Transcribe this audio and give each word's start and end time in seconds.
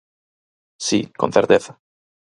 Si, 0.87 0.99
con 1.19 1.29
certeza. 1.37 1.71